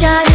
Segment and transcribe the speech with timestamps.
[0.00, 0.29] sunshine